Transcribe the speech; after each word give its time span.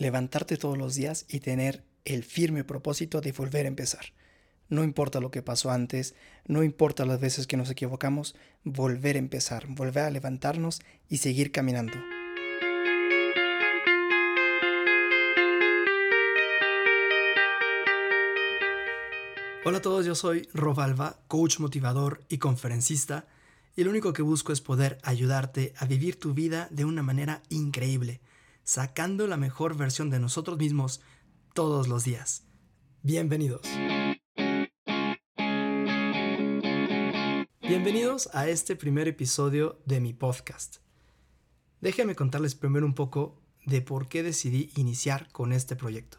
levantarte 0.00 0.56
todos 0.56 0.78
los 0.78 0.94
días 0.94 1.26
y 1.28 1.40
tener 1.40 1.84
el 2.06 2.24
firme 2.24 2.64
propósito 2.64 3.20
de 3.20 3.32
volver 3.32 3.66
a 3.66 3.68
empezar. 3.68 4.06
No 4.70 4.82
importa 4.82 5.20
lo 5.20 5.30
que 5.30 5.42
pasó 5.42 5.70
antes, 5.70 6.14
no 6.46 6.62
importa 6.62 7.04
las 7.04 7.20
veces 7.20 7.46
que 7.46 7.58
nos 7.58 7.68
equivocamos, 7.68 8.34
volver 8.64 9.16
a 9.16 9.18
empezar, 9.18 9.66
volver 9.68 10.04
a 10.04 10.10
levantarnos 10.10 10.80
y 11.10 11.18
seguir 11.18 11.52
caminando. 11.52 11.98
Hola 19.66 19.78
a 19.78 19.82
todos, 19.82 20.06
yo 20.06 20.14
soy 20.14 20.48
Robalba, 20.54 21.20
coach 21.28 21.58
motivador 21.58 22.24
y 22.30 22.38
conferencista, 22.38 23.26
y 23.76 23.84
lo 23.84 23.90
único 23.90 24.14
que 24.14 24.22
busco 24.22 24.54
es 24.54 24.62
poder 24.62 24.96
ayudarte 25.02 25.74
a 25.76 25.84
vivir 25.84 26.18
tu 26.18 26.32
vida 26.32 26.68
de 26.70 26.86
una 26.86 27.02
manera 27.02 27.42
increíble, 27.50 28.22
sacando 28.64 29.26
la 29.26 29.36
mejor 29.36 29.76
versión 29.76 30.10
de 30.10 30.18
nosotros 30.18 30.58
mismos 30.58 31.00
todos 31.54 31.88
los 31.88 32.04
días. 32.04 32.44
Bienvenidos. 33.02 33.62
Bienvenidos 37.60 38.28
a 38.34 38.48
este 38.48 38.76
primer 38.76 39.08
episodio 39.08 39.80
de 39.86 40.00
mi 40.00 40.12
podcast. 40.12 40.78
Déjenme 41.80 42.14
contarles 42.14 42.54
primero 42.54 42.84
un 42.84 42.94
poco 42.94 43.40
de 43.64 43.80
por 43.80 44.08
qué 44.08 44.22
decidí 44.22 44.70
iniciar 44.76 45.30
con 45.32 45.52
este 45.52 45.76
proyecto. 45.76 46.18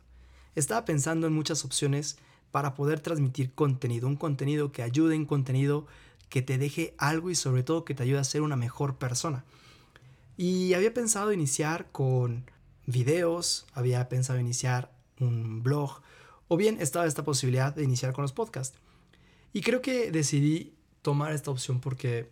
Estaba 0.55 0.85
pensando 0.85 1.27
en 1.27 1.33
muchas 1.33 1.65
opciones 1.65 2.17
para 2.51 2.73
poder 2.73 2.99
transmitir 2.99 3.53
contenido, 3.53 4.07
un 4.07 4.15
contenido 4.15 4.71
que 4.71 4.83
ayude, 4.83 5.15
un 5.15 5.25
contenido 5.25 5.87
que 6.29 6.41
te 6.41 6.57
deje 6.57 6.95
algo 6.97 7.29
y 7.29 7.35
sobre 7.35 7.63
todo 7.63 7.85
que 7.85 7.95
te 7.95 8.03
ayude 8.03 8.19
a 8.19 8.23
ser 8.23 8.41
una 8.41 8.55
mejor 8.55 8.97
persona. 8.97 9.45
Y 10.37 10.73
había 10.73 10.93
pensado 10.93 11.33
iniciar 11.33 11.87
con 11.91 12.45
videos, 12.85 13.67
había 13.73 14.07
pensado 14.09 14.39
iniciar 14.39 14.91
un 15.19 15.63
blog, 15.63 16.01
o 16.47 16.57
bien 16.57 16.77
estaba 16.81 17.05
esta 17.05 17.23
posibilidad 17.23 17.73
de 17.73 17.83
iniciar 17.83 18.13
con 18.13 18.23
los 18.23 18.33
podcasts. 18.33 18.77
Y 19.53 19.61
creo 19.61 19.81
que 19.81 20.11
decidí 20.11 20.73
tomar 21.01 21.31
esta 21.31 21.51
opción 21.51 21.79
porque 21.79 22.31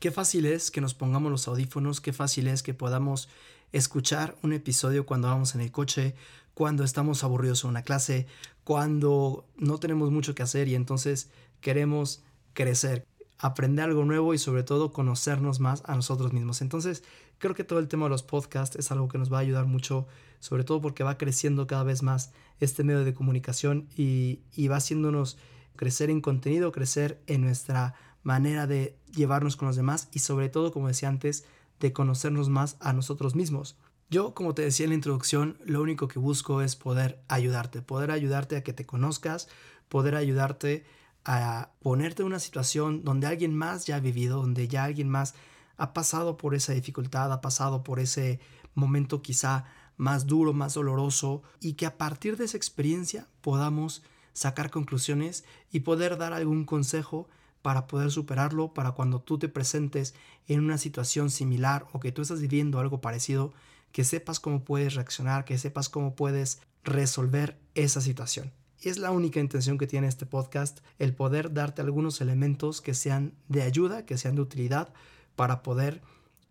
qué 0.00 0.10
fácil 0.10 0.46
es 0.46 0.70
que 0.70 0.80
nos 0.80 0.94
pongamos 0.94 1.30
los 1.30 1.48
audífonos, 1.48 2.00
qué 2.00 2.12
fácil 2.12 2.48
es 2.48 2.62
que 2.62 2.74
podamos 2.74 3.28
escuchar 3.72 4.36
un 4.42 4.52
episodio 4.52 5.06
cuando 5.06 5.28
vamos 5.28 5.54
en 5.54 5.60
el 5.60 5.72
coche, 5.72 6.14
cuando 6.54 6.84
estamos 6.84 7.24
aburridos 7.24 7.64
en 7.64 7.70
una 7.70 7.82
clase, 7.82 8.26
cuando 8.64 9.46
no 9.56 9.78
tenemos 9.78 10.10
mucho 10.10 10.34
que 10.34 10.42
hacer 10.42 10.68
y 10.68 10.74
entonces 10.74 11.30
queremos 11.60 12.22
crecer, 12.54 13.06
aprender 13.38 13.84
algo 13.84 14.04
nuevo 14.04 14.34
y 14.34 14.38
sobre 14.38 14.62
todo 14.62 14.92
conocernos 14.92 15.60
más 15.60 15.82
a 15.86 15.94
nosotros 15.94 16.32
mismos. 16.32 16.62
Entonces 16.62 17.02
creo 17.38 17.54
que 17.54 17.64
todo 17.64 17.78
el 17.78 17.88
tema 17.88 18.06
de 18.06 18.10
los 18.10 18.22
podcasts 18.22 18.76
es 18.76 18.90
algo 18.90 19.08
que 19.08 19.18
nos 19.18 19.32
va 19.32 19.38
a 19.38 19.40
ayudar 19.40 19.66
mucho, 19.66 20.06
sobre 20.40 20.64
todo 20.64 20.80
porque 20.80 21.04
va 21.04 21.18
creciendo 21.18 21.66
cada 21.66 21.84
vez 21.84 22.02
más 22.02 22.32
este 22.60 22.84
medio 22.84 23.04
de 23.04 23.14
comunicación 23.14 23.88
y, 23.96 24.40
y 24.54 24.68
va 24.68 24.76
haciéndonos 24.76 25.38
crecer 25.76 26.10
en 26.10 26.20
contenido, 26.20 26.72
crecer 26.72 27.20
en 27.26 27.42
nuestra 27.42 27.94
manera 28.22 28.66
de 28.66 28.96
llevarnos 29.14 29.56
con 29.56 29.68
los 29.68 29.76
demás 29.76 30.08
y 30.12 30.20
sobre 30.20 30.48
todo, 30.48 30.72
como 30.72 30.88
decía 30.88 31.08
antes, 31.08 31.44
de 31.80 31.92
conocernos 31.92 32.48
más 32.48 32.76
a 32.80 32.92
nosotros 32.92 33.34
mismos. 33.34 33.76
Yo, 34.08 34.34
como 34.34 34.54
te 34.54 34.62
decía 34.62 34.84
en 34.84 34.90
la 34.90 34.96
introducción, 34.96 35.58
lo 35.64 35.82
único 35.82 36.08
que 36.08 36.18
busco 36.18 36.62
es 36.62 36.76
poder 36.76 37.20
ayudarte, 37.28 37.82
poder 37.82 38.10
ayudarte 38.10 38.56
a 38.56 38.62
que 38.62 38.72
te 38.72 38.86
conozcas, 38.86 39.48
poder 39.88 40.14
ayudarte 40.14 40.84
a 41.26 41.70
ponerte 41.80 42.22
en 42.22 42.28
una 42.28 42.38
situación 42.38 43.02
donde 43.04 43.26
alguien 43.26 43.54
más 43.54 43.84
ya 43.84 43.96
ha 43.96 44.00
vivido, 44.00 44.40
donde 44.40 44.68
ya 44.68 44.84
alguien 44.84 45.08
más 45.08 45.34
ha 45.76 45.92
pasado 45.92 46.36
por 46.36 46.54
esa 46.54 46.72
dificultad, 46.72 47.32
ha 47.32 47.40
pasado 47.40 47.82
por 47.82 47.98
ese 47.98 48.38
momento 48.74 49.22
quizá 49.22 49.64
más 49.96 50.26
duro, 50.26 50.52
más 50.52 50.74
doloroso, 50.74 51.42
y 51.60 51.72
que 51.72 51.84
a 51.84 51.98
partir 51.98 52.36
de 52.36 52.44
esa 52.44 52.56
experiencia 52.56 53.26
podamos 53.40 54.02
sacar 54.34 54.70
conclusiones 54.70 55.44
y 55.72 55.80
poder 55.80 56.16
dar 56.16 56.32
algún 56.32 56.64
consejo 56.64 57.28
para 57.60 57.88
poder 57.88 58.12
superarlo, 58.12 58.72
para 58.72 58.92
cuando 58.92 59.20
tú 59.20 59.36
te 59.38 59.48
presentes 59.48 60.14
en 60.46 60.60
una 60.60 60.78
situación 60.78 61.30
similar 61.30 61.88
o 61.92 61.98
que 61.98 62.12
tú 62.12 62.22
estás 62.22 62.40
viviendo 62.40 62.78
algo 62.78 63.00
parecido, 63.00 63.52
que 63.90 64.04
sepas 64.04 64.38
cómo 64.38 64.62
puedes 64.62 64.94
reaccionar, 64.94 65.44
que 65.44 65.58
sepas 65.58 65.88
cómo 65.88 66.14
puedes 66.14 66.60
resolver 66.84 67.58
esa 67.74 68.00
situación. 68.00 68.52
Es 68.82 68.98
la 68.98 69.10
única 69.10 69.40
intención 69.40 69.78
que 69.78 69.86
tiene 69.86 70.06
este 70.06 70.26
podcast, 70.26 70.80
el 70.98 71.14
poder 71.14 71.52
darte 71.54 71.80
algunos 71.80 72.20
elementos 72.20 72.82
que 72.82 72.94
sean 72.94 73.32
de 73.48 73.62
ayuda, 73.62 74.04
que 74.04 74.18
sean 74.18 74.34
de 74.34 74.42
utilidad 74.42 74.92
para 75.34 75.62
poder 75.62 76.02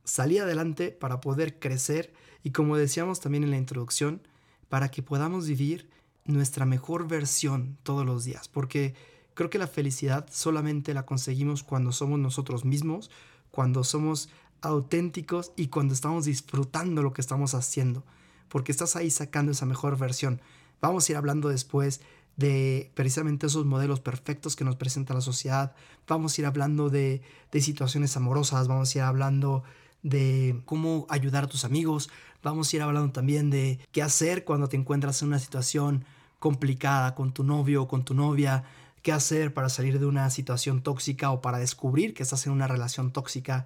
salir 0.04 0.42
adelante, 0.42 0.92
para 0.92 1.22
poder 1.22 1.60
crecer 1.60 2.14
y 2.44 2.52
como 2.52 2.78
decíamos 2.78 3.20
también 3.20 3.44
en 3.44 3.52
la 3.52 3.58
introducción, 3.58 4.22
para 4.70 4.90
que 4.90 5.04
podamos 5.04 5.48
vivir 5.48 5.90
nuestra 6.26 6.66
mejor 6.66 7.08
versión 7.08 7.78
todos 7.84 8.06
los 8.06 8.24
días, 8.24 8.48
porque 8.48 8.96
creo 9.36 9.50
que 9.50 9.60
la 9.60 9.68
felicidad 9.68 10.28
solamente 10.32 10.94
la 10.94 11.06
conseguimos 11.06 11.64
cuando 11.64 11.92
somos 11.92 12.20
nosotros 12.20 12.66
mismos, 12.66 13.12
cuando 13.52 13.84
somos 13.84 14.30
auténticos 14.62 15.54
y 15.56 15.68
cuando 15.68 15.94
estamos 15.94 16.26
disfrutando 16.26 17.04
lo 17.04 17.14
que 17.14 17.22
estamos 17.22 17.54
haciendo, 17.54 18.04
porque 18.50 18.72
estás 18.72 18.96
ahí 18.96 19.12
sacando 19.12 19.52
esa 19.52 19.66
mejor 19.66 19.98
versión. 19.98 20.42
Vamos 20.86 21.10
a 21.10 21.14
ir 21.14 21.18
hablando 21.18 21.50
después 21.50 22.00
de 22.38 22.92
precisamente 22.94 23.48
esos 23.48 23.66
modelos 23.66 24.02
perfectos 24.02 24.56
que 24.56 24.64
nos 24.64 24.76
presenta 24.76 25.16
la 25.16 25.22
sociedad, 25.22 25.74
vamos 26.08 26.38
a 26.38 26.42
ir 26.42 26.46
hablando 26.46 26.92
de, 26.92 27.24
de 27.52 27.62
situaciones 27.62 28.16
amorosas, 28.18 28.68
vamos 28.68 28.94
a 28.94 29.00
ir 29.00 29.04
hablando 29.04 29.64
de 30.04 30.62
cómo 30.66 31.08
ayudar 31.10 31.46
a 31.46 31.48
tus 31.48 31.66
amigos, 31.66 32.12
vamos 32.44 32.72
a 32.72 32.76
ir 32.76 32.84
hablando 32.84 33.12
también 33.12 33.50
de 33.50 33.80
qué 33.92 34.04
hacer 34.04 34.44
cuando 34.44 34.70
te 34.70 34.78
encuentras 34.78 35.24
en 35.24 35.30
una 35.30 35.40
situación 35.40 36.06
complicada 36.38 37.16
con 37.16 37.34
tu 37.34 37.44
novio 37.44 37.82
o 37.82 37.88
con 37.88 38.06
tu 38.06 38.14
novia, 38.14 38.64
qué 39.02 39.12
hacer 39.12 39.56
para 39.56 39.70
salir 39.70 39.98
de 39.98 40.06
una 40.06 40.30
situación 40.30 40.84
tóxica 40.84 41.32
o 41.32 41.42
para 41.42 41.58
descubrir 41.58 42.14
que 42.14 42.22
estás 42.22 42.46
en 42.46 42.54
una 42.54 42.68
relación 42.68 43.12
tóxica. 43.12 43.66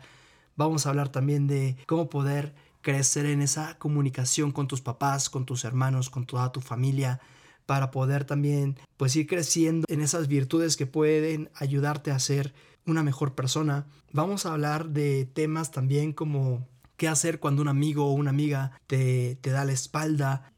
Vamos 0.56 0.86
a 0.86 0.90
hablar 0.92 1.10
también 1.10 1.48
de 1.48 1.76
cómo 1.86 2.10
poder 2.10 2.56
crecer 2.82 3.26
en 3.26 3.42
esa 3.42 3.78
comunicación 3.78 4.52
con 4.52 4.68
tus 4.68 4.82
papás, 4.82 5.30
con 5.30 5.46
tus 5.46 5.66
hermanos, 5.66 6.10
con 6.10 6.26
toda 6.26 6.52
tu 6.52 6.62
familia, 6.62 7.20
para 7.66 7.92
poder 7.92 8.26
también 8.26 8.78
pues 8.98 9.16
ir 9.16 9.28
creciendo 9.28 9.86
en 9.90 10.02
esas 10.02 10.28
virtudes 10.28 10.76
que 10.76 10.88
pueden 10.88 11.50
ayudarte 11.56 12.12
a 12.12 12.20
ser 12.20 12.54
una 12.86 13.04
mejor 13.04 13.36
persona. 13.36 13.86
Vamos 14.12 14.46
a 14.46 14.54
hablar 14.54 14.90
de 14.90 15.26
temas 15.26 15.72
también 15.72 16.14
como 16.14 16.68
qué 16.98 17.08
hacer 17.08 17.40
cuando 17.40 17.62
un 17.62 17.68
amigo 17.68 18.06
o 18.08 18.14
una 18.14 18.32
amiga 18.32 18.72
te, 18.88 19.38
te 19.42 19.52
da 19.52 19.66
la 19.66 19.74
espalda. 19.74 20.52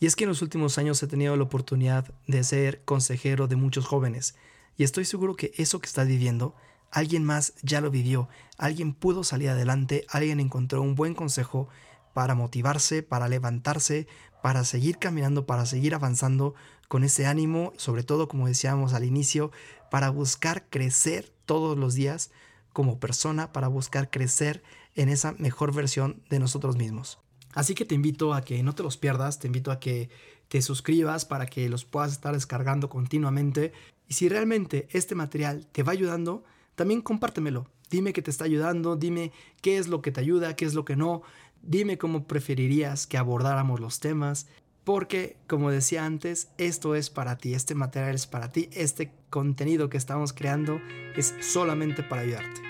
Y 0.00 0.06
es 0.06 0.16
que 0.16 0.24
en 0.24 0.30
los 0.30 0.42
últimos 0.42 0.78
años 0.78 1.02
he 1.02 1.06
tenido 1.06 1.36
la 1.36 1.44
oportunidad 1.44 2.12
de 2.26 2.42
ser 2.42 2.82
consejero 2.84 3.46
de 3.46 3.56
muchos 3.56 3.86
jóvenes 3.86 4.34
y 4.80 4.82
estoy 4.82 5.04
seguro 5.04 5.36
que 5.36 5.52
eso 5.56 5.78
que 5.78 5.86
estás 5.86 6.08
viviendo 6.08 6.54
Alguien 6.90 7.24
más 7.24 7.54
ya 7.62 7.80
lo 7.80 7.90
vivió, 7.90 8.28
alguien 8.58 8.94
pudo 8.94 9.22
salir 9.24 9.50
adelante, 9.50 10.06
alguien 10.08 10.40
encontró 10.40 10.82
un 10.82 10.94
buen 10.94 11.14
consejo 11.14 11.68
para 12.12 12.34
motivarse, 12.34 13.02
para 13.02 13.28
levantarse, 13.28 14.08
para 14.42 14.64
seguir 14.64 14.98
caminando, 14.98 15.46
para 15.46 15.66
seguir 15.66 15.94
avanzando 15.94 16.54
con 16.88 17.04
ese 17.04 17.26
ánimo, 17.26 17.72
sobre 17.76 18.02
todo 18.02 18.26
como 18.26 18.48
decíamos 18.48 18.92
al 18.92 19.04
inicio, 19.04 19.52
para 19.90 20.10
buscar 20.10 20.66
crecer 20.68 21.32
todos 21.46 21.78
los 21.78 21.94
días 21.94 22.30
como 22.72 22.98
persona, 22.98 23.52
para 23.52 23.68
buscar 23.68 24.10
crecer 24.10 24.62
en 24.94 25.08
esa 25.08 25.32
mejor 25.38 25.72
versión 25.72 26.22
de 26.30 26.40
nosotros 26.40 26.76
mismos. 26.76 27.18
Así 27.52 27.74
que 27.74 27.84
te 27.84 27.94
invito 27.94 28.34
a 28.34 28.42
que 28.42 28.62
no 28.62 28.74
te 28.74 28.82
los 28.82 28.96
pierdas, 28.96 29.38
te 29.38 29.46
invito 29.46 29.70
a 29.70 29.80
que 29.80 30.08
te 30.48 30.62
suscribas 30.62 31.24
para 31.24 31.46
que 31.46 31.68
los 31.68 31.84
puedas 31.84 32.12
estar 32.12 32.34
descargando 32.34 32.88
continuamente. 32.88 33.72
Y 34.08 34.14
si 34.14 34.28
realmente 34.28 34.88
este 34.90 35.14
material 35.14 35.66
te 35.70 35.82
va 35.82 35.92
ayudando, 35.92 36.44
también 36.74 37.00
compártemelo. 37.00 37.66
Dime 37.90 38.12
que 38.12 38.22
te 38.22 38.30
está 38.30 38.44
ayudando, 38.44 38.96
dime 38.96 39.32
qué 39.62 39.78
es 39.78 39.88
lo 39.88 40.00
que 40.00 40.12
te 40.12 40.20
ayuda, 40.20 40.54
qué 40.54 40.64
es 40.64 40.74
lo 40.74 40.84
que 40.84 40.96
no, 40.96 41.22
dime 41.62 41.98
cómo 41.98 42.26
preferirías 42.26 43.06
que 43.06 43.18
abordáramos 43.18 43.80
los 43.80 44.00
temas, 44.00 44.46
porque 44.84 45.36
como 45.46 45.70
decía 45.70 46.04
antes, 46.04 46.48
esto 46.56 46.94
es 46.94 47.10
para 47.10 47.36
ti, 47.36 47.54
este 47.54 47.74
material 47.74 48.14
es 48.14 48.26
para 48.26 48.52
ti, 48.52 48.70
este 48.72 49.12
contenido 49.28 49.90
que 49.90 49.98
estamos 49.98 50.32
creando 50.32 50.80
es 51.16 51.34
solamente 51.40 52.02
para 52.02 52.22
ayudarte. 52.22 52.69